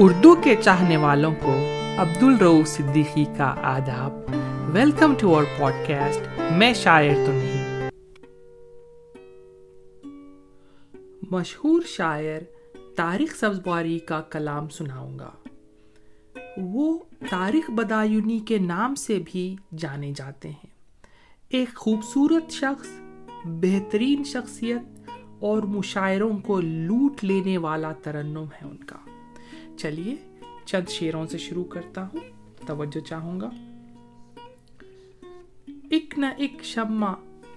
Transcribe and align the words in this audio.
اردو 0.00 0.34
کے 0.34 0.56
چاہنے 0.64 0.96
والوں 0.96 1.34
کو 1.42 1.54
عبد 1.98 2.22
الرو 2.22 2.64
صدیقی 2.66 3.24
کا 3.36 3.54
آداب۔ 3.62 4.12
Welcome 4.74 5.14
to 5.18 5.34
our 5.34 5.44
pod 5.58 5.72
cost 5.88 6.40
میں 6.52 6.74
شاعر 6.74 7.14
تو 7.26 7.32
نہیں۔ 7.32 7.90
مشہور 11.30 11.82
شاعر 11.86 12.40
تاریخ 12.96 13.36
سبزواری 13.36 13.98
کا 13.98 14.20
کلام 14.20 14.68
سناؤں 14.68 15.18
گا۔ 15.18 15.30
وہ 16.56 16.98
تاریخ 17.30 17.70
بدایونی 17.70 18.38
کے 18.38 18.58
نام 18.58 18.94
سے 18.94 19.18
بھی 19.24 19.56
جانے 19.78 20.12
جاتے 20.16 20.48
ہیں۔ 20.48 20.70
ایک 21.48 21.76
خوبصورت 21.76 22.50
شخص، 22.50 22.88
بہترین 23.44 24.24
شخصیت 24.24 25.10
اور 25.40 25.62
مشاعروں 25.62 26.38
کو 26.38 26.60
لوٹ 26.60 27.24
لینے 27.24 27.58
والا 27.58 27.92
ترنم 27.92 28.44
ہے 28.62 28.68
ان 28.68 28.76
کا۔ 28.76 28.96
چلیے، 29.78 30.14
چند 30.64 30.88
شیروں 30.88 31.26
سے 31.26 31.38
شروع 31.38 31.64
کرتا 31.64 32.06
ہوں، 32.06 32.20
توجہ 32.66 33.00
چاہوں 33.00 33.40
گا۔ 33.40 33.50
ایک 35.90 36.14
نہ 36.16 36.26
ایک 36.36 36.64
شمع 36.64 37.14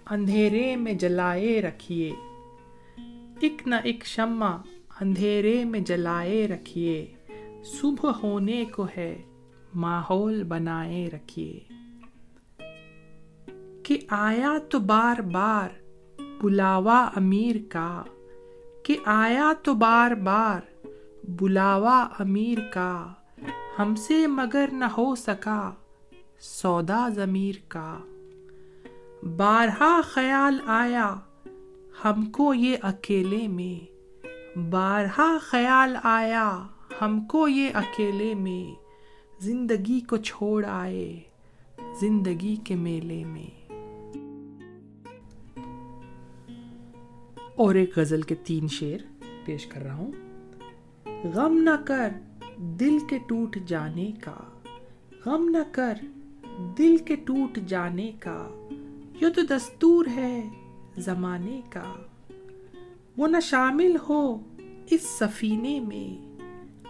اندھیرے 0.09 0.75
میں 0.75 0.93
جلائے 0.93 1.61
رکھیے۔ 1.61 2.11
ایک 3.39 3.67
نہ 3.67 3.75
ایک 3.83 4.05
شمع 4.05 4.57
اندھیرے 5.01 5.65
میں 5.65 5.79
جلائے 5.79 6.47
رکھیے۔ 6.47 7.13
صبح 7.65 8.11
ہونے 8.23 8.65
کو 8.65 8.87
ہے، 8.97 9.21
ماحول 9.73 10.43
بنائے 10.43 11.09
رکھیے۔ 11.09 11.59
کہ 13.83 13.97
آیا 14.09 14.57
تو 14.69 14.79
بار 14.79 15.21
بار، 15.21 15.69
بلاوا 16.41 17.09
امیر 17.15 17.55
کا۔ 17.69 18.03
کہ 18.83 18.97
آیا 19.05 19.53
تو 19.63 19.73
بار 19.73 20.11
بار 20.11 20.70
بلاوا 21.23 22.07
امیر 22.19 22.57
کا، 22.73 23.13
ہم 23.79 23.95
سے 23.95 24.27
مگر 24.27 24.69
نہ 24.71 24.85
ہو 24.85 25.15
سکا 25.15 25.71
سودا 26.39 27.09
ضمیر 27.09 27.55
کا۔ 27.67 27.99
بارہا 29.37 30.01
خیال 30.03 30.59
آیا 30.65 31.15
ہم 32.05 32.25
کو 32.25 32.53
یہ 32.53 32.77
اکیلے 32.81 33.47
میں۔ 33.47 33.91
بارہا 34.59 35.37
خیال 35.41 35.97
آیا 36.03 36.67
ہم 37.01 37.25
کو 37.25 37.47
یہ 37.47 37.69
اکیلے 37.73 38.33
میں۔ 38.33 38.81
زندگی 39.41 39.99
کو 39.99 40.17
چھوڑ 40.17 40.65
آئے 40.65 41.19
زندگی 41.99 42.55
کے 42.55 42.75
میلے 42.75 43.23
میں۔ 43.25 43.71
اور 47.55 47.75
ایک 47.75 47.97
غزل 47.97 48.21
کے 48.21 48.35
تین 48.35 48.67
شیر 48.67 49.01
پیش 49.45 49.67
کر 49.67 49.81
رہا 49.81 49.93
ہوں۔ 49.93 50.11
غم 51.23 51.57
نہ 51.57 51.85
کر 51.85 52.09
دل 52.57 52.97
کے 53.09 53.17
ٹوٹ 53.27 53.57
جانے 53.65 54.11
کا، 54.21 54.59
غم 55.25 55.49
نہ 55.49 55.57
کر 55.71 55.93
دل 56.77 56.97
کے 56.97 57.15
ٹوٹ 57.15 57.59
جانے 57.67 58.11
کا، 58.19 58.67
یہ 59.21 59.29
تو 59.35 59.41
دستور 59.41 60.05
ہے 60.15 60.49
زمانے 60.97 61.61
کا۔ 61.69 61.95
وہ 63.17 63.27
نہ 63.27 63.37
شامل 63.41 63.95
ہو 64.09 64.39
اس 64.89 65.01
سفینے 65.01 65.79
میں، 65.79 66.37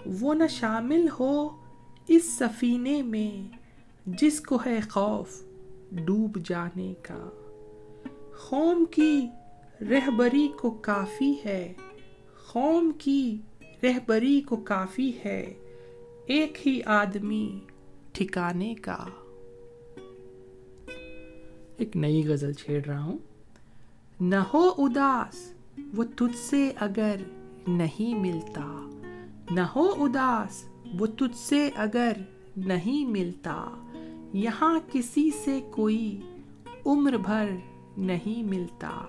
وہ 0.06 0.34
نہ 0.34 0.48
شامل 0.50 1.08
ہو 1.20 1.50
اس 2.08 2.26
سفینے 2.26 3.02
میں 3.02 3.58
جس 4.06 4.42
کو 4.42 4.60
ہے 4.66 4.80
خوف 4.90 5.44
ڈوب 5.92 6.38
جانے 6.46 6.94
کا۔ 7.02 7.30
قوم 8.50 8.86
کی 8.86 9.28
رہبری 9.82 10.48
کو 10.60 10.70
کافی 10.70 11.34
ہے 11.46 11.74
قوم 12.52 12.92
کی 12.98 13.38
رہبری 13.84 14.42
کو 14.42 14.56
کافی 14.56 15.12
ہے۔ 15.26 15.54
ایک 16.26 16.68
ہی 16.68 16.84
آدمی 16.86 17.60
ٹھکانے 18.12 18.76
کا۔ 18.76 19.06
ایک 21.78 21.96
نئی 21.96 22.28
غزل 22.28 22.54
چھیڑ 22.54 22.86
رہا 22.86 23.04
ہوں۔ 23.04 23.18
نہ 24.20 24.36
ہو 24.36 24.72
اداس، 24.78 25.54
وہ 25.96 26.04
تجھ 26.04 26.38
سے 26.38 26.72
اگر 26.76 27.16
نہیں 27.68 28.20
ملتا۔ 28.20 28.90
نہ 29.52 29.60
ہو 29.60 30.06
اداس، 30.06 30.66
وہ 31.00 31.06
تجھ 31.06 31.38
سے 31.38 31.70
اگر 31.76 32.12
نہیں 32.58 33.06
ملتا۔ 33.06 33.88
یہاں 34.34 34.80
کسی 34.92 35.30
سے 35.46 35.62
کوئی 35.72 36.22
عمر 36.86 37.18
بھر 37.18 37.50
نہیں 37.98 38.44
ملتا۔ 38.44 39.06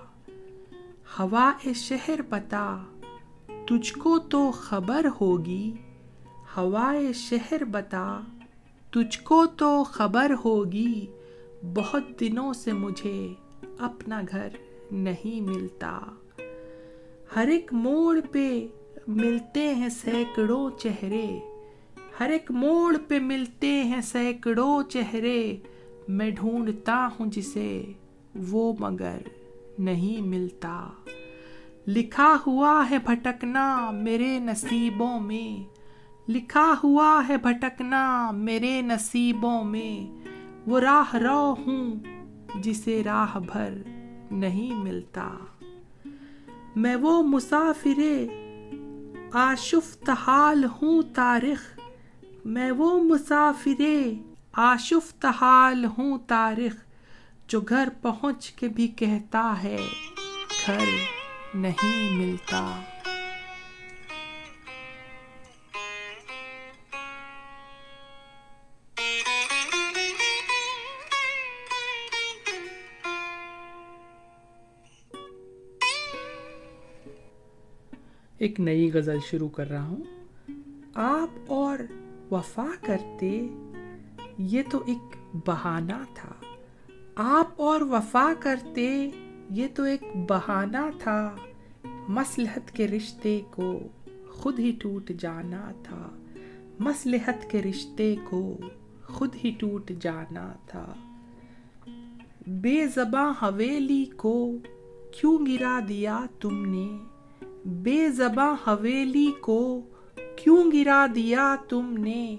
ہوا 1.19 1.51
شہر 1.75 2.21
بتا 2.29 2.83
تجھ 3.67 3.93
کو 3.93 4.19
تو 4.19 4.51
خبر 4.51 5.05
ہوگی۔ 5.21 5.73
ہوائے 6.57 7.13
شہر 7.13 7.63
بتا، 7.63 8.19
تجھ 8.91 9.19
کو 9.23 9.45
تو 9.45 9.83
خبر 9.83 10.31
ہوگی۔ 10.45 11.05
بہت 11.73 12.19
دنوں 12.19 12.53
سے 12.53 12.73
مجھے 12.73 13.33
اپنا 13.77 14.21
گھر 14.31 14.47
نہیں 14.91 15.41
ملتا۔ 15.41 15.99
ہر 17.35 17.47
ایک 17.47 17.73
موڑ 17.73 18.19
پہ 18.31 18.67
ملتے 19.07 19.75
ہیں 19.75 19.89
سینکڑوں 19.89 20.69
چہرے۔ 20.79 21.39
ہر 22.19 22.29
ایک 22.29 22.51
موڑ 22.51 22.97
پہ 23.07 23.19
ملتے 23.19 23.83
ہیں 23.83 24.01
سینکڑوں 24.01 24.83
چہرے۔ 24.89 25.57
میں 26.07 26.31
ڈھونڈتا 26.31 27.09
ہوں 27.19 27.27
جسے 27.27 27.83
وہ 28.35 28.73
مگر 28.79 29.17
نہیں 29.79 30.21
ملتا۔ 30.21 30.89
لکھا 31.87 32.37
ہوا 32.47 32.85
ہے 32.89 32.97
بھٹکنا 32.97 33.91
میرے 33.91 34.39
نصیبوں 34.39 35.19
میں، 35.19 35.73
لکھا 36.31 36.73
ہوا 36.83 37.21
ہے 37.29 37.37
بھٹکنا 37.37 38.31
میرے 38.31 38.81
نصیبوں 38.81 39.63
میں۔ 39.63 40.19
وہ 40.67 40.79
راہ 40.79 41.15
رو 41.15 41.53
ہوں 41.53 41.95
جسے 42.55 43.03
راہ 43.05 43.39
بھر 43.39 43.73
نہیں 44.31 44.75
ملتا۔ 44.75 45.29
میں 46.75 46.95
وہ 46.95 47.23
مسافر 47.23 47.99
آشفت 49.33 50.09
حال 50.27 50.63
ہوں 50.63 51.01
تاریخ 51.01 51.79
میں 52.45 52.71
وہ 52.71 53.03
مسافر 53.03 53.81
آشفت 54.53 55.25
حال 55.25 55.85
ہوں 55.85 56.17
تاریخ 56.27 56.75
جو 57.47 57.61
گھر 57.61 57.89
پہنچ 58.01 58.51
کے 58.51 58.67
بھی 58.67 58.87
کہتا 58.87 59.63
ہے، 59.63 59.77
گھر۔ 60.65 61.22
نہیں 61.55 62.17
ملتا۔ 62.17 62.81
ایک 78.37 78.59
نئی 78.59 78.91
غزل 78.91 79.19
شروع 79.29 79.49
کر 79.49 79.69
رہا 79.69 79.87
ہوں۔ 79.87 80.03
آپ 80.95 81.29
اور 81.47 81.79
وفا 82.31 82.67
کرتے، 82.85 83.47
یہ 84.37 84.63
تو 84.71 84.83
ایک 84.87 85.15
بہانہ 85.47 86.03
تھا۔ 86.13 86.33
آپ 87.15 87.61
اور 87.61 87.81
وفا 87.81 88.33
کرتے 88.39 89.09
یہ 89.49 89.67
تو 89.75 89.83
ایک 89.83 90.03
بہانہ 90.29 90.77
تھا۔ 90.99 91.35
مسلحت 92.07 92.71
کے 92.71 92.87
رشتے 92.87 93.41
کو 93.51 93.79
خود 94.29 94.59
ہی 94.59 94.71
ٹوٹ 94.81 95.09
جانا 95.09 95.71
تھا۔ 95.83 96.09
مسلحت 96.79 97.51
کے 97.51 97.61
رشتے 97.61 98.15
کو 98.29 98.57
خود 99.05 99.35
ہی 99.43 99.51
ٹوٹ 99.59 99.91
جانا 100.01 100.53
تھا۔ 100.65 100.93
بے 102.47 102.87
زباں 102.87 103.33
حویلی 103.41 104.05
کو 104.05 104.51
کیوں 105.11 105.45
گرا 105.45 105.79
دیا 105.87 106.19
تم 106.39 106.65
نے؟ 106.65 106.97
بے 107.65 108.09
زباں 108.09 108.55
حویلی 108.67 109.31
کو 109.41 109.81
کیوں 110.35 110.71
گرا 110.73 111.05
دیا 111.15 111.55
تم 111.69 111.95
نے؟ 111.97 112.35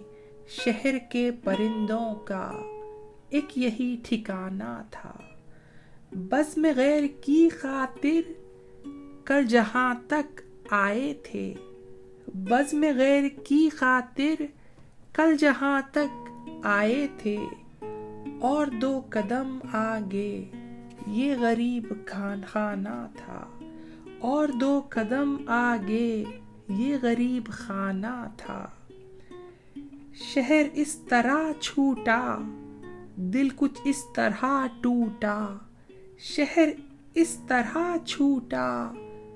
شہر 0.49 0.99
کے 0.99 1.31
پرندوں 1.45 2.15
کا 2.15 2.53
ایک 3.29 3.59
یہی 3.59 3.97
ٹھکانہ 4.05 4.83
تھا۔ 4.91 5.13
بس 6.15 6.59
میں 6.59 6.73
غیر 6.77 7.03
کی 7.21 7.49
خاطر 7.49 8.33
کر 9.25 9.43
جہاں 9.43 9.95
تک 10.09 10.41
آئے 10.71 11.15
تھے۔ 11.23 11.55
بز 12.35 12.75
میں 12.75 12.93
غیر 12.97 13.23
کی 13.45 13.69
خاطر 13.69 14.43
کل 15.13 15.37
جہاں 15.37 15.83
تک 15.93 16.29
آئے 16.63 17.07
تھے۔ 17.19 17.37
اور 18.41 18.67
دو 18.67 19.01
قدم 19.11 19.59
آگے، 19.73 20.45
یہ 21.07 21.35
غریب 21.41 21.93
خان 22.07 22.41
خانہ 22.49 23.07
تھا۔ 23.17 23.45
اور 24.19 24.49
دو 24.49 24.83
قدم 24.89 25.37
آگے، 25.47 26.25
یہ 26.69 26.97
غریب 27.03 27.49
خانہ 27.49 28.29
تھا۔ 28.37 28.67
شہر 30.15 30.63
اس 30.73 30.97
طرح 31.09 31.53
چھوٹا، 31.61 32.39
دل 33.17 33.49
کچھ 33.57 33.81
اس 33.85 34.05
طرح 34.15 34.67
ٹوٹا۔ 34.81 35.59
شہر 36.19 36.69
اس 37.15 37.39
طرح 37.49 37.77
چھوٹا، 38.07 38.93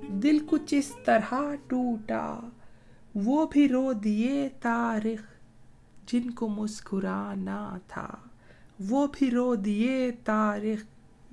دل 0.09 0.39
کچھ 0.47 0.75
اس 0.75 0.93
طرح 1.05 1.35
ٹوٹا۔ 1.67 2.41
وہ 3.15 3.47
بھی 3.47 3.69
رو 3.69 3.93
دیے 3.93 4.49
تاریخ 4.61 5.23
جن 6.07 6.31
کو 6.31 6.49
مسکرانا 6.49 7.79
تھا۔ 7.89 8.15
وہ 8.89 9.07
بھی 9.13 9.31
رو 9.31 9.55
دیے 9.55 10.11
تاریخ 10.25 10.85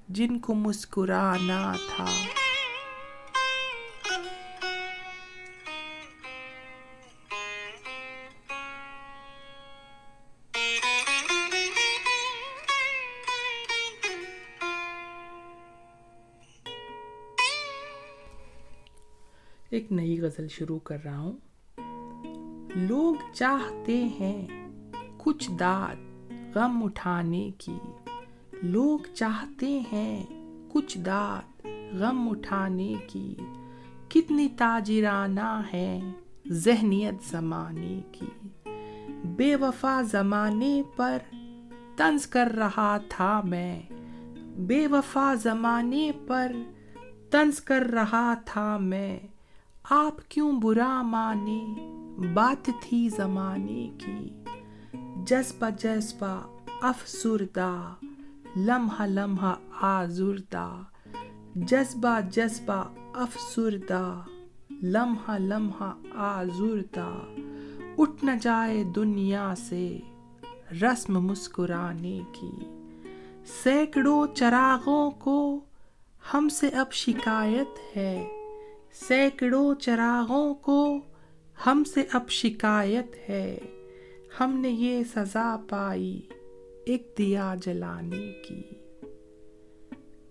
جن 0.09 0.39
کو 0.39 0.53
مسکرانا 0.53 1.73
تھا۔ 1.95 2.05
ایک 19.75 19.91
نئی 19.91 20.21
غزل 20.21 20.47
شروع 20.47 20.79
کر 20.79 20.97
رہا 21.05 21.17
ہوں۔ 21.17 21.37
لوگ 22.75 23.15
چاہتے 23.33 24.03
ہیں 24.05 24.47
کچھ 25.17 25.51
داد 25.51 25.95
غم 26.55 26.83
اٹھانے 26.83 27.51
کی۔ 27.57 27.77
لوگ 28.63 28.99
چاہتے 29.13 29.81
ہیں 29.91 30.25
کچھ 30.69 30.97
داد 30.97 31.67
غم 31.91 32.29
اٹھانے 32.29 32.93
کی۔ 33.07 33.35
کتنی 34.09 34.47
تاجرانہ 34.57 35.61
ہے 35.73 35.99
ذہنیت 36.47 37.31
زمانے 37.31 38.01
کی۔ 38.11 38.47
بے 39.25 39.55
وفا 39.55 40.01
زمانے 40.01 40.81
پر 40.95 41.17
طنز 41.95 42.27
کر 42.27 42.51
رہا 42.57 42.97
تھا 43.09 43.41
میں۔ 43.43 43.81
بے 44.57 44.87
وفا 44.87 45.33
زمانے 45.33 46.11
پر 46.27 46.51
طنز 47.29 47.61
کر 47.61 47.81
رہا 47.81 48.33
تھا 48.45 48.77
میں۔ 48.77 49.19
آپ 49.89 50.29
کیوں 50.29 50.59
برا 50.61 51.01
مانے 51.01 51.65
بات 52.33 52.69
تھی 52.81 53.09
زمانے 53.09 53.89
کی۔ 53.97 54.43
جذبہ 55.25 55.69
جذبہ 55.79 56.57
افسردہ، 56.81 57.93
لمحہ 58.55 59.05
لمحہ 59.05 59.55
آزردہ۔ 59.81 60.81
جذبہ 61.55 62.19
جذبہ 62.31 62.83
افسردہ، 63.13 64.21
لمحہ 64.81 65.37
لمحہ 65.39 65.93
آزردہ۔ 66.15 67.19
اٹھ 67.97 68.25
نہ 68.25 68.31
جائے 68.41 68.83
دنیا 68.83 69.53
سے 69.57 69.99
رسم 70.81 71.19
مسکرانے 71.19 72.19
کی۔ 72.31 72.55
سینکڑوں 73.63 74.35
چراغوں 74.35 75.11
کو 75.11 75.59
ہم 76.33 76.49
سے 76.49 76.69
اب 76.69 76.91
شکایت 76.91 77.97
ہے۔ 77.97 78.34
سینکڑوں 78.95 79.75
چراغوں 79.75 80.53
کو 80.53 80.99
ہم 81.65 81.83
سے 81.83 82.03
اب 82.13 82.29
شکایت 82.29 83.29
ہے۔ 83.29 83.57
ہم 84.39 84.57
نے 84.57 84.69
یہ 84.69 85.03
سزا 85.15 85.55
پائی 85.69 86.21
ایک 86.85 87.15
دیا 87.17 87.55
جلانے 87.65 88.31
کی۔ 88.47 88.61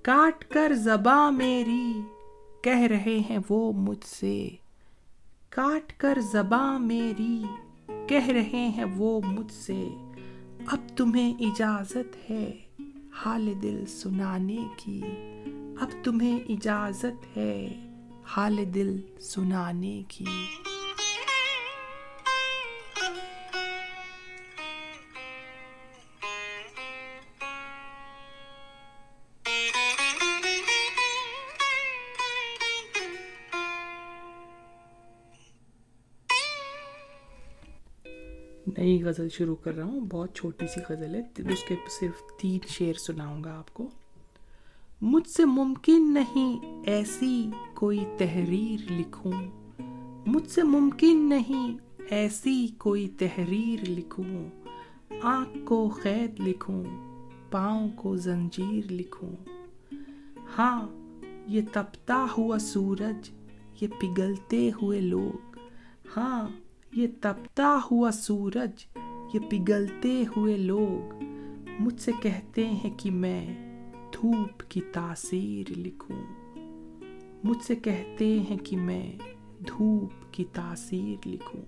کاٹ 0.02 0.44
کر 0.44 0.72
زباں 0.74 1.32
میری 1.32 1.92
کہہ 2.62 2.78
رہے 2.78 3.20
ہیں 3.30 3.38
وہ 3.48 3.72
مجھ 3.72 4.04
سے۔ 4.04 4.48
کاٹ 5.50 5.92
کر 5.96 6.18
زباں 6.32 6.78
میری 6.78 7.42
کہہ 8.08 8.26
رہے 8.26 8.68
ہیں 8.68 8.84
وہ 8.96 9.20
مجھ 9.26 9.52
سے۔ 9.52 9.88
اب 10.66 10.78
تمہیں 10.96 11.34
اجازت 11.40 12.30
ہے 12.30 12.52
حال 13.12 13.52
دل 13.62 13.86
سنانے 13.86 14.64
کی۔ 14.76 15.00
اب 15.80 16.04
تمہیں 16.04 16.40
اجازت 16.48 17.36
ہے 17.36 17.90
حال 18.26 18.74
دل 18.74 19.00
سنانے 19.20 20.02
کی۔ 20.08 20.24
نئی 38.78 39.02
غزل 39.02 39.28
شروع 39.28 39.56
کر 39.56 39.74
رہا 39.74 39.84
ہوں، 39.84 40.00
بہت 40.00 40.36
چھوٹی 40.36 40.66
سی 40.66 40.80
غزل 40.88 41.14
ہے، 41.14 41.52
اس 41.52 41.64
کے 41.68 41.74
صرف 42.00 42.40
تین 42.40 42.58
شعر 42.68 42.98
سناؤں 42.98 43.44
گا 43.44 43.58
آپ 43.58 43.74
کو۔ 43.74 43.90
مجھ 45.06 45.28
سے 45.28 45.44
ممکن 45.44 46.14
نہیں 46.14 46.60
ایسی 46.84 47.50
کوئی 47.74 48.04
تحریر 48.18 48.92
لکھوں۔ 48.92 49.32
مجھ 50.26 50.50
سے 50.50 50.62
ممکن 50.62 51.28
نہیں 51.28 51.76
ایسی 52.10 52.66
کوئی 52.78 53.08
تحریر 53.08 53.90
لکھوں۔ 53.90 54.48
آنکھ 55.22 55.58
کو 55.64 55.88
قید 56.02 56.40
لکھوں، 56.40 56.84
پاؤں 57.50 57.88
کو 57.96 58.16
زنجیر 58.16 58.92
لکھوں۔ 58.92 59.32
ہاں 60.58 60.86
یہ 61.46 61.60
تپتا 61.72 62.26
ہوا 62.38 62.58
سورج، 62.58 63.30
یہ 63.80 63.88
پگھلتے 64.00 64.70
ہوئے 64.82 65.00
لوگ۔ 65.00 65.56
ہاں 66.16 66.48
یہ 66.92 67.06
تپتا 67.20 67.78
ہوا 67.90 68.10
سورج، 68.10 68.98
یہ 69.34 69.40
پگھلتے 69.50 70.24
ہوئے 70.36 70.56
لوگ۔ 70.56 71.24
مجھ 71.78 72.00
سے 72.00 72.12
کہتے 72.22 72.68
ہیں 72.68 72.90
کہ 72.96 73.10
میں 73.10 73.63
دھوپ 74.14 74.62
کی 74.68 74.80
تاثیر 74.80 75.78
لکھوں۔ 75.78 76.26
مجھ 77.44 77.64
سے 77.64 77.76
کہتے 77.76 78.38
ہیں 78.38 78.56
کہ 78.56 78.76
میں 78.76 79.12
دھوپ 79.68 80.10
کی 80.32 80.44
تاثیر 80.52 81.28
لکھوں۔ 81.28 81.62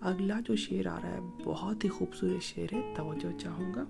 اگلا 0.00 0.40
جو 0.48 0.56
شعر 0.56 0.86
آ 0.86 0.98
رہا 1.02 1.12
ہے، 1.12 1.20
بہت 1.44 1.84
ہی 1.84 1.88
خوبصورت 1.88 2.42
شعر 2.42 2.74
ہے، 2.74 2.94
توجہ 2.96 3.38
چاہوں 3.38 3.74
گا۔ 3.74 3.84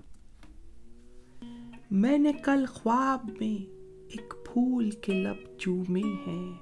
میں 1.91 2.17
نے 2.17 2.31
کل 2.33 2.65
خواب 2.65 3.29
میں 3.39 3.65
ایک 4.07 4.33
پھول 4.45 4.91
کے 4.91 5.13
لب 5.13 5.59
چومے 5.59 6.01
ہیں۔ 6.01 6.53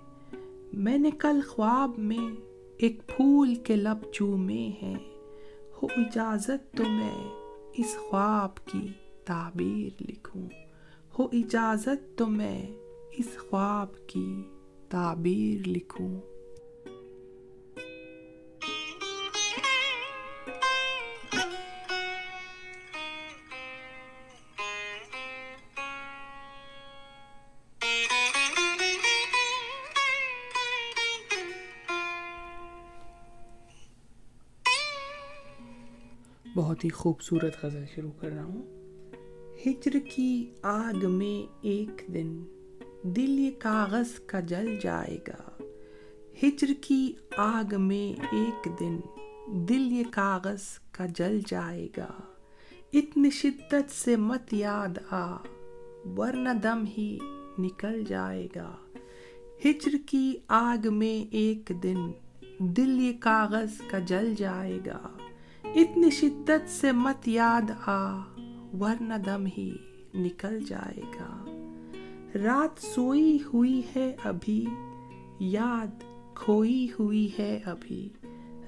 میں 0.73 0.97
نے 0.97 1.11
کل 1.11 1.39
خواب 1.47 1.91
میں 1.97 2.35
ایک 2.77 3.07
پھول 3.07 3.55
کے 3.55 3.75
لب 3.75 4.11
چومے 4.13 4.69
ہیں۔ 4.83 4.99
ہو 5.81 5.87
اجازت 5.97 6.77
تو 6.77 6.83
میں 6.83 7.29
اس 7.77 7.97
خواب 7.97 8.65
کی 8.65 8.87
تعبیر 9.25 10.03
لکھوں۔ 10.03 10.49
ہو 11.19 11.25
اجازت 11.25 12.17
تو 12.17 12.27
میں 12.27 12.67
اس 13.11 13.37
خواب 13.37 14.07
کی 14.07 14.43
تعبیر 14.89 15.67
لکھوں۔ 15.67 16.19
بہت 36.55 36.83
ہی 36.85 36.89
خوبصورت 36.89 37.65
غزل 37.65 37.85
شروع 37.95 38.11
کر 38.19 38.29
رہا 38.29 38.43
ہوں۔ 38.43 38.84
ہجر 39.65 39.97
کی 40.15 40.49
آگ 40.61 41.11
میں 41.11 41.53
ایک 41.61 42.01
دن 42.13 42.43
دل 43.03 43.39
یہ 43.39 43.51
کاغذ 43.59 44.19
کا 44.19 44.39
جل 44.39 44.75
جائے 44.81 45.17
گا۔ 45.27 45.63
ہجر 46.43 46.73
کی 46.81 47.13
آگ 47.37 47.81
میں 47.81 48.21
ایک 48.35 48.67
دن 48.79 48.99
دل 49.69 49.91
یہ 49.91 50.03
کاغذ 50.11 50.61
کا 50.91 51.05
جل 51.05 51.39
جائے 51.47 51.87
گا۔ 51.97 52.11
اتنی 52.93 53.29
شدت 53.29 53.91
سے 53.91 54.15
مت 54.15 54.53
یاد 54.53 54.97
آ، 55.09 55.37
ورنہ 56.17 56.49
دم 56.63 56.83
ہی 56.97 57.19
نکل 57.59 58.03
جائے 58.03 58.47
گا۔ 58.55 58.75
ہجر 59.65 59.95
کی 60.05 60.37
آگ 60.47 60.93
میں 60.93 61.33
ایک 61.33 61.71
دن 61.83 62.11
دل 62.59 63.01
یہ 63.01 63.13
کاغذ 63.19 63.81
کا 63.89 63.99
جل 63.99 64.33
جائے 64.37 64.79
گا۔ 64.85 65.17
اتنی 65.63 66.09
شدت 66.09 66.69
سے 66.69 66.91
مت 66.91 67.27
یاد 67.27 67.71
آ 67.85 68.34
ورنہ 68.79 69.13
دم 69.13 69.45
ہی 69.57 69.77
نکل 70.15 70.59
جائے 70.59 71.01
گا۔ 71.01 71.45
رات 72.43 72.81
سوئی 72.81 73.37
ہوئی 73.53 73.81
ہے 73.95 74.15
ابھی، 74.23 74.65
یاد 75.39 76.03
کھوئی 76.35 76.87
ہوئی 76.99 77.29
ہے 77.39 77.59
ابھی۔ 77.65 78.09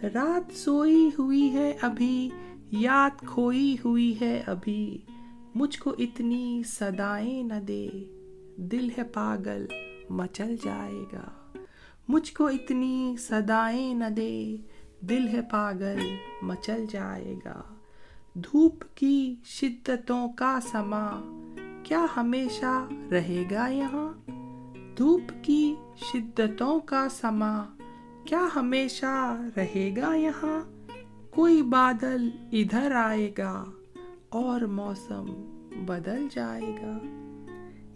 رات 0.03 0.57
سوئی 0.57 1.09
ہوئی 1.19 1.49
ہے 1.53 1.77
ابھی، 1.81 2.29
یاد 2.71 3.25
کھوئی 3.25 3.77
ہوئی 3.85 4.21
ہے 4.21 4.43
ابھی۔ 4.45 4.97
مجھ 5.55 5.79
کو 5.79 5.95
اتنی 5.97 6.63
صدائیں 6.65 7.43
نہ 7.43 7.59
دے، 7.67 7.89
دل 8.57 8.89
ہے 8.97 9.03
پاگل، 9.03 9.65
مچل 10.09 10.55
جائے 10.63 11.03
گا۔ 11.13 11.57
مجھ 12.07 12.33
کو 12.33 12.47
اتنی 12.47 13.15
صدائیں 13.19 13.93
نہ 13.93 14.09
دے، 14.09 14.57
دل 15.01 15.27
ہے 15.27 15.41
پاگل، 15.51 15.97
مچل 16.41 16.85
جائے 16.89 17.35
گا۔ 17.45 17.76
دھوپ 18.37 18.83
کی 18.95 19.35
شدتوں 19.45 20.29
کا 20.29 20.59
سما۔ 20.61 21.07
کیا 21.83 22.05
ہمیشہ 22.17 22.87
رہے 23.11 23.43
گا 23.51 23.67
یہاں؟ 23.67 24.29
دھوپ 24.97 25.21
کی 25.41 25.75
شدتوں 25.95 26.79
کا 26.79 27.07
سما۔ 27.09 27.63
کیا 28.25 28.47
ہمیشہ 28.55 29.41
رہے 29.57 29.93
گا 29.97 30.15
یہاں؟ 30.15 30.87
کوئی 31.31 31.61
بادل 31.61 32.29
ادھر 32.51 32.91
آئے 32.91 33.31
گا 33.37 33.63
اور 34.29 34.61
موسم 34.61 35.25
بدل 35.85 36.27
جائے 36.31 36.75
گا۔ 36.81 36.97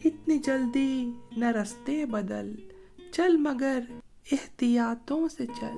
اتنی 0.05 0.37
جلدی 0.37 1.11
نہ 1.37 1.45
رستے 1.45 2.05
بدل، 2.05 2.55
چل 3.11 3.37
مگر 3.37 3.79
احتیاطوں 4.31 5.27
سے 5.27 5.45
چل۔ 5.45 5.75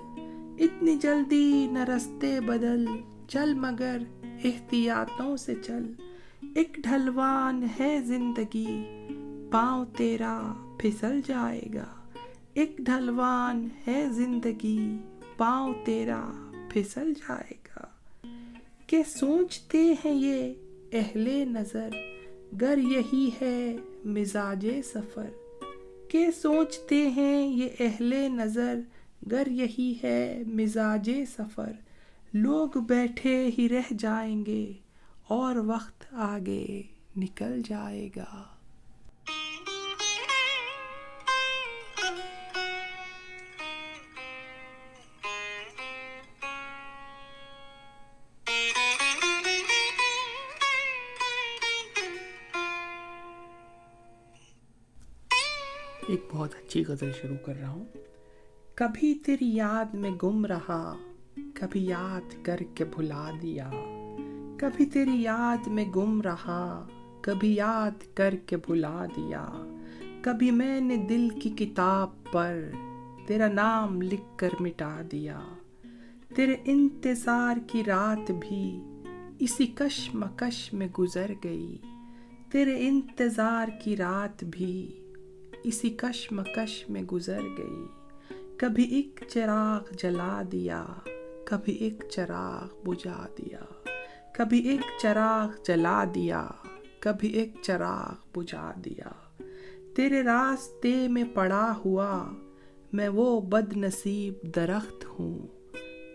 اتنی 0.59 0.95
جلدی 0.95 1.67
نہ 1.71 1.79
رستے 1.79 2.39
بدل، 2.39 2.85
چل 3.27 3.53
مگر 3.53 3.97
احتیاطوں 4.43 5.37
سے 5.37 5.55
چل۔ 5.65 5.93
ایک 6.55 6.75
ڈھلوان 6.83 7.65
ہے 7.79 8.01
زندگی، 8.05 8.83
پاؤں 9.51 9.85
تیرا 9.97 10.53
پھسل 10.79 11.21
جائے 11.25 11.61
گا۔ 11.73 11.85
ایک 12.53 12.77
ڈھلوان 12.77 13.67
ہے 13.87 14.07
زندگی، 14.11 14.97
پاؤں 15.37 15.73
تیرا 15.85 16.31
پھسل 16.69 17.13
جائے 17.13 17.53
گا۔ 17.53 17.83
کہ 18.87 19.03
سوچتے 19.07 19.93
ہیں 20.05 20.13
یہ 20.13 20.53
اہل 20.91 21.27
نظر، 21.47 21.89
گر 22.61 22.77
یہی 22.77 23.29
ہے 23.41 23.77
مزاج 24.05 24.67
سفر۔ 24.85 25.29
کہ 26.07 26.27
سوچتے 26.41 27.09
ہیں 27.09 27.47
یہ 27.47 27.69
اہل 27.79 28.13
نظر، 28.31 28.79
گر 29.31 29.47
یہی 29.47 29.93
ہے 30.03 30.43
مزاج 30.47 31.11
سفر۔ 31.37 31.71
لوگ 32.35 32.79
بیٹھے 32.79 33.49
ہی 33.57 33.69
رہ 33.69 33.93
جائیں 33.97 34.45
گے 34.45 34.73
اور 35.27 35.55
وقت 35.55 36.13
آگے 36.13 36.81
نکل 37.17 37.61
جائے 37.65 38.09
گا۔ 38.15 38.43
ایک 56.07 56.25
بہت 56.31 56.55
اچھی 56.55 56.83
غزل 56.87 57.11
شروع 57.21 57.37
کر 57.45 57.55
رہا 57.55 57.69
ہوں۔ 57.69 57.85
کبھی 58.75 59.15
تیری 59.15 59.55
یاد 59.55 59.93
میں 59.93 60.11
گم 60.23 60.45
رہا 60.45 61.12
کبھی 61.53 61.83
یاد 61.85 62.33
کر 62.43 62.59
کے 62.75 62.85
بھلا 62.85 63.29
دیا، 63.41 63.69
کبھی 64.59 64.85
تیری 64.85 65.21
یاد 65.21 65.67
میں 65.67 65.85
گم 65.95 66.21
رہا، 66.21 66.87
کبھی 67.21 67.53
یاد 67.55 68.03
کر 68.15 68.35
کے 68.45 68.57
بھلا 68.57 69.05
دیا، 69.15 69.45
کبھی 70.21 70.51
میں 70.51 70.79
نے 70.81 70.97
دل 71.09 71.27
کی 71.41 71.49
کتاب 71.49 72.09
پر 72.31 72.59
تیرا 73.27 73.47
نام 73.47 74.01
لکھ 74.01 74.37
کر 74.37 74.49
مٹا 74.59 75.01
دیا، 75.11 75.39
تیرے 76.35 76.55
انتظار 76.65 77.57
کی 77.67 77.83
رات 77.83 78.31
بھی 78.39 78.65
اسی 79.39 79.67
کشمکش 79.75 80.73
میں 80.73 80.87
گزر 80.99 81.31
گئی، 81.43 81.77
تیرے 82.51 82.77
انتظار 82.87 83.67
کی 83.83 83.97
رات 83.97 84.43
بھی 84.43 84.75
اسی 85.63 85.89
کشمکش 85.89 86.83
میں 86.89 87.01
گزر 87.03 87.41
گئی، 87.57 87.85
کبھی 88.57 88.83
ایک 88.95 89.23
چراغ 89.29 89.95
جلا 89.97 90.41
دیا۔ 90.51 90.85
کبھی 91.53 91.73
ایک 91.73 92.03
چراغ 92.09 92.89
بجھا 92.89 93.27
دیا، 93.37 93.89
کبھی 94.33 94.59
ایک 94.59 94.81
چراغ 95.01 95.47
جلا 95.65 96.03
دیا، 96.15 96.47
کبھی 96.99 97.27
ایک 97.27 97.53
چراغ 97.61 98.39
بجھا 98.39 98.73
دیا۔ 98.85 99.09
تیرے 99.95 100.23
راستے 100.23 101.07
میں 101.07 101.23
پڑا 101.23 101.73
ہوا 101.85 102.31
میں 102.93 103.09
وہ 103.09 103.41
بد 103.41 103.77
نصیب 103.77 104.33
درخت 104.55 105.05
ہوں۔ 105.05 105.47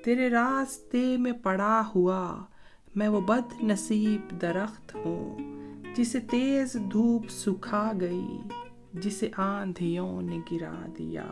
تیرے 0.05 0.31
راستے 0.31 1.17
میں 1.17 1.33
پڑا 1.33 1.83
ہوا 1.95 2.45
میں 2.95 3.09
وہ 3.09 3.21
بد 3.21 3.63
نصیب 3.63 4.41
درخت 4.41 4.95
ہوں۔ 4.95 5.39
جسے 5.97 6.21
تیز 6.21 6.77
دھوپ 6.93 7.29
سکھا 7.29 7.93
گئی، 8.01 8.39
جسے 8.93 9.31
آندھیوں 9.37 10.23
نے 10.23 10.39
گرا 10.53 10.87
دیا۔ 10.99 11.27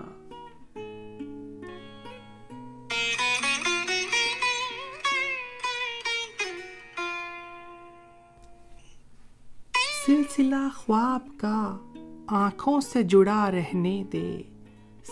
سلسلہ 10.37 10.69
خواب 10.75 11.29
کا 11.37 11.79
آنکھوں 12.27 12.81
سے 12.81 13.03
جڑا 13.03 13.51
رہنے 13.51 14.05
دے۔ 14.13 14.43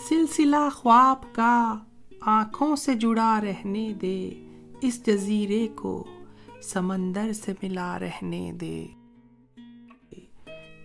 سلسلہ 0.09 0.69
خواب 0.73 1.35
کا 1.35 1.79
آنکھوں 2.21 2.75
سے 2.75 2.93
جڑا 2.93 3.41
رہنے 3.41 3.93
دے۔ 4.01 4.29
اس 4.81 5.05
جزیرے 5.05 5.67
کو 5.75 6.03
سمندر 6.61 7.33
سے 7.33 7.53
ملا 7.63 7.99
رہنے 7.99 8.51
دے۔ 8.61 8.87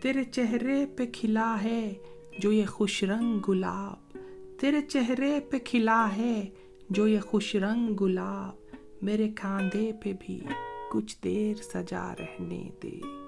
تیرے 0.03 0.25
چہرے 0.25 0.87
پہ 0.87 1.07
کھلا 1.13 1.63
ہے 1.63 1.95
جو 2.39 2.53
یہ 2.53 2.67
خوش 2.67 3.05
رنگ 3.05 3.39
گلاب۔ 3.49 4.19
تیرے 4.61 4.81
چہرے 4.81 5.41
پہ 5.41 5.59
کھلا 5.65 6.17
ہے 6.17 6.49
جو 6.91 7.09
یہ 7.09 7.21
خوش 7.21 7.57
رنگ 7.57 7.95
گلاب۔ 8.01 8.77
میرے 9.03 9.29
کاندھے 9.29 9.93
پہ 10.03 10.13
بھی 10.21 10.41
کچھ 10.93 11.17
دیر 11.25 11.55
سجا 11.55 12.15
رہنے 12.19 12.71
دے۔ 12.83 13.20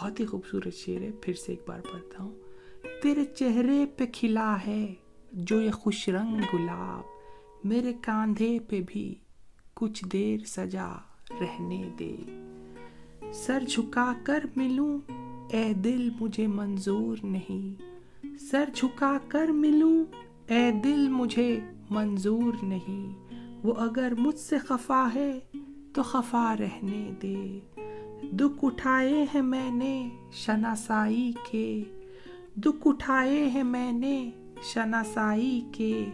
بہت 0.00 0.20
ہی 0.20 0.26
خوبصورت 0.26 0.74
شعر 0.74 1.02
ہے۔ 1.02 1.10
پھر 1.22 1.34
سے 1.34 1.52
ایک 1.52 1.62
بار 1.66 1.80
پڑھتا 1.92 2.22
ہوں۔ 2.24 2.30
تیرے 3.02 3.24
چہرے 3.24 3.86
پہ 3.96 4.04
کھلا 4.12 4.56
ہے 4.66 4.94
جو 5.32 5.60
یہ 5.60 5.70
خوش 5.70 6.08
رنگ 6.08 6.40
گلاب، 6.54 7.02
میرے 7.64 7.92
کاندھے 8.00 8.58
پہ 8.68 8.80
بھی 8.86 9.14
کچھ 9.74 10.04
دیر 10.04 10.38
سجا 10.46 10.88
رہنے 11.40 11.90
دے۔ 11.98 12.16
سر 13.32 13.62
جھکا 13.68 14.12
کر 14.24 14.44
ملوں، 14.56 14.98
اے 15.52 15.72
دل 15.72 16.10
مجھے 16.20 16.46
منظور 16.46 17.16
نہیں۔ 17.22 17.82
سر 18.40 18.68
جھکا 18.74 19.18
کر 19.28 19.46
ملوں، 19.46 20.04
اے 20.46 20.70
دل 20.84 21.08
مجھے 21.08 21.60
منظور 21.90 22.52
نہیں۔ 22.62 23.34
وہ 23.62 23.74
اگر 23.74 24.12
مجھ 24.18 24.38
سے 24.38 24.58
خفا 24.58 25.08
ہے 25.14 25.38
تو 25.92 26.02
خفا 26.02 26.54
رہنے 26.56 27.10
دے۔ 27.22 27.60
دکھ 28.22 28.64
اٹھائے 28.64 29.24
ہیں 29.34 29.42
میں 29.42 29.70
نے 29.70 30.08
شناسائی 30.32 31.32
کے۔ 31.50 31.82
دکھ 32.54 32.86
اٹھائے 32.88 33.48
ہیں 33.48 33.62
میں 33.62 33.92
نے 33.92 34.30
شناسائی 34.62 35.62
کے۔ 35.72 36.04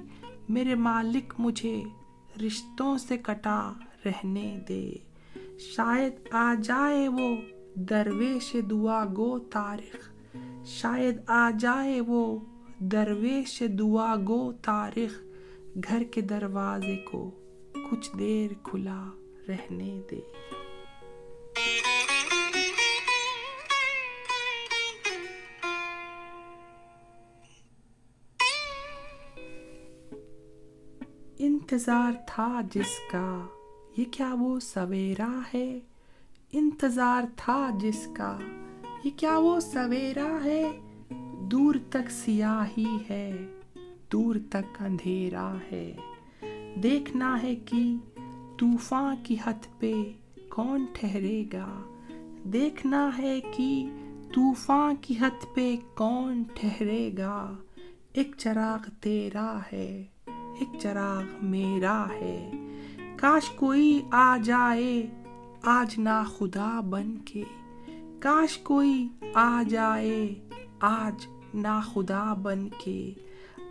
میرے 0.49 0.75
مالک 0.75 1.33
مجھے 1.39 1.83
رشتوں 2.47 2.99
سے 2.99 3.17
کٹا 3.17 3.73
رہنے 4.05 4.59
دے۔ 4.69 4.93
شاید 5.59 6.13
آ 6.31 6.55
جائے 6.63 7.09
وہ 7.09 7.37
درویش 7.75 8.57
دعا 8.71 9.05
گو 9.17 9.39
تاریخ۔ 9.39 10.11
شاید 10.65 11.17
آ 11.27 11.51
جائے 11.51 12.01
وہ 12.01 12.39
درویش 12.79 13.63
دعا 13.79 14.17
گو 14.29 14.53
تاریخ۔ 14.53 15.23
گھر 15.89 16.03
کے 16.03 16.21
دروازے 16.21 16.97
کو 16.97 17.31
کچھ 17.91 18.11
دیر 18.19 18.51
کھلا 18.63 19.05
رہنے 19.49 20.01
دے۔ 20.11 20.21
انتظار 31.75 32.13
تھا 32.27 32.61
جس 32.75 32.99
کا۔ 33.11 33.47
یہ 33.97 34.05
کیا 34.11 34.35
وہ 34.39 34.61
سویرا 34.61 35.41
ہے؟ 35.55 35.81
انتظار 36.53 37.23
تھا 37.37 37.71
جس 37.81 38.09
کا۔ 38.17 38.39
یہ 39.05 39.11
کیا 39.17 39.39
وہ 39.39 39.61
سویرا 39.61 40.39
ہے؟ 40.45 40.81
دور 41.51 41.75
تک 41.91 42.11
سیاہی 42.11 42.97
ہے، 43.11 43.47
دور 44.13 44.37
تک 44.51 44.83
اندھیرا 44.83 45.55
ہے۔ 45.73 45.97
دیکھنا 46.83 47.43
ہے 47.43 47.55
کہ 47.55 47.97
طوفان 48.59 49.17
کی 49.23 49.37
حد 49.47 49.81
پہ 49.81 49.93
کون 50.49 50.87
ٹھہرے 50.93 51.45
گا۔ 51.53 51.83
دیکھنا 52.45 53.11
ہے 53.19 53.41
کہ 53.41 53.87
طوفان 54.35 54.95
کی 55.01 55.15
حد 55.21 55.55
پہ 55.55 55.77
کون 55.95 56.43
ٹھہرے 56.55 57.11
گا۔ 57.19 57.57
ایک 58.13 58.35
چراغ 58.39 58.91
تیرا 59.01 59.59
ہے۔ 59.73 60.05
ایک 60.59 60.69
چراغ 60.79 61.45
میرا 61.45 62.07
ہے۔ 62.21 62.51
کاش 63.17 63.51
کوئی 63.51 64.03
آ 64.11 64.37
جائے، 64.37 65.07
آج 65.63 65.95
نا 65.99 66.25
خدا 66.25 66.81
بن 66.81 67.19
کے۔ 67.19 67.45
کاش 68.19 68.59
کوئی 68.59 69.09
آ 69.35 69.63
جائے، 69.69 70.35
آج 70.81 71.27
نا 71.55 71.81
خدا 71.81 72.35
بن 72.35 72.69
کے۔ 72.79 73.15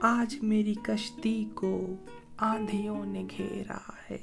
آج 0.01 0.35
میری 0.41 0.73
کشتی 0.83 1.45
کو 1.53 1.95
آندھیوں 2.37 3.05
نے 3.05 3.25
گھیرا 3.37 3.77
ہے۔ 4.09 4.17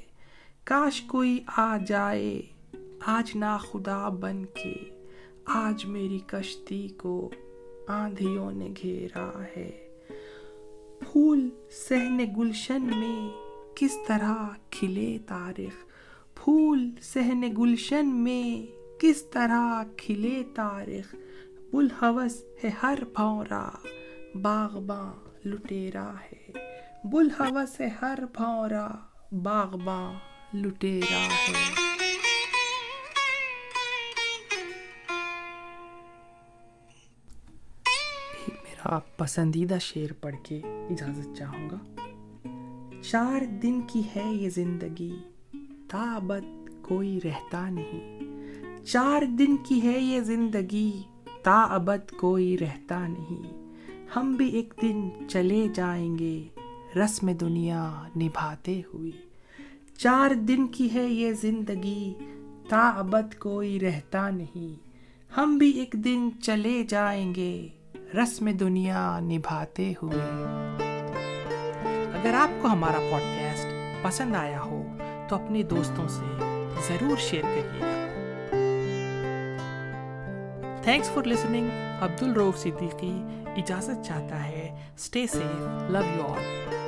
کاش 0.63 1.01
کوئی 1.01 1.39
آ 1.57 1.77
جائے، 1.77 2.41
آج 3.05 3.31
نا 3.35 3.57
خدا 3.57 4.09
بن 4.09 4.45
کے۔ 4.45 4.75
آج 5.45 5.85
میری 5.85 6.19
کشتی 6.27 6.87
کو 6.87 7.29
آندھیوں 7.87 8.51
نے 8.51 8.69
گھیرا 8.81 9.31
ہے۔ 9.57 9.90
پھول 11.11 11.49
سہن 11.71 12.17
گلشن 12.37 12.81
میں 12.81 13.29
کس 13.75 13.97
طرح 14.07 14.33
کھلے 14.69 15.17
تاریخ؟ 15.27 15.85
پھول 16.35 16.89
سہن 17.01 17.41
گلشن 17.57 18.07
میں 18.07 18.71
کس 19.01 19.23
طرح 19.23 19.83
کھلے 19.97 20.43
تاریخ؟ 20.55 21.15
بلحوث 21.73 22.43
ہے 22.63 22.69
ہر 22.83 22.99
بھورا 23.15 23.69
باغباں 24.41 25.13
لٹیرا 25.45 26.13
ہے۔ 26.13 26.51
بلحوث 27.03 27.81
ہے 27.81 27.89
ہر 28.01 28.19
بھورا 28.33 28.87
باغباں 29.31 30.13
لٹیرا 30.53 31.27
ہے۔ 31.27 31.90
میرا 38.91 38.99
پسندیدہ 39.17 39.77
شعر 39.81 40.13
پڑھ 40.13 40.35
کے 40.43 40.61
اجازت 40.65 41.37
چاہوں 41.37 41.69
گا۔ 41.69 41.77
چار 43.01 43.45
دن 43.45 43.81
کی 43.81 44.01
ہے 44.15 44.33
یہ 44.33 44.49
زندگی، 44.49 45.15
تابت 45.87 46.69
کوئی 46.81 47.19
رہتا 47.23 47.69
نہیں۔ 47.69 48.19
چار 48.85 49.21
دن 49.21 49.57
کی 49.57 49.83
ہے 49.83 49.99
یہ 49.99 50.19
زندگی 50.19 51.01
تا 51.43 51.61
ابد 51.61 52.11
کوئی 52.11 52.57
رہتا 52.57 53.07
نہیں۔ 53.07 53.73
ہم 54.15 54.35
بھی 54.35 54.49
ایک 54.49 54.73
دن 54.81 55.09
چلے 55.29 55.67
جائیں 55.75 56.19
گے، 56.19 56.47
رسم 56.95 57.31
دنیا 57.31 58.07
نبھاتے 58.15 58.81
ہوئے۔ 58.93 59.11
چار 59.97 60.33
دن 60.33 60.67
کی 60.67 60.93
ہے 60.93 61.07
یہ 61.07 61.31
زندگی 61.31 62.13
تا 62.69 62.89
ابد 62.89 63.35
کوئی 63.39 63.79
رہتا 63.79 64.29
نہیں۔ 64.29 64.75
ہم 65.37 65.57
بھی 65.57 65.69
ایک 65.69 65.95
دن 66.05 66.29
چلے 66.41 66.85
جائیں 66.89 67.35
گے 67.35 67.67
رسم 68.15 68.49
دنیا 68.49 69.19
نبھاتے 69.19 69.93
ہوئے۔ 70.01 70.21
اگر 72.13 72.33
آپ 72.33 72.49
کو 72.61 72.67
ہمارا 72.67 72.97
پوڈ 73.11 73.21
کاسٹ 73.21 73.67
پسند 74.01 74.35
آیا 74.35 74.61
ہو، 74.61 74.83
تو 75.29 75.35
اپنے 75.35 75.63
دوستوں 75.63 76.07
سے 76.07 76.39
ضرور 76.87 77.17
شیئر 77.17 77.41
کریے 77.41 77.81
گا۔ 77.81 77.97
تھینکس 80.83 81.09
فار 81.09 81.23
لسننگ 81.23 81.69
عبد 82.01 82.23
الروف 82.23 82.57
صدیقی 82.57 83.23
اجازت 83.57 84.05
چاہتا 84.05 84.45
ہے 84.45 84.89
stay 84.97 85.27
safe 85.27 85.91
love 85.91 85.99
you 86.15 86.27
all 86.27 86.80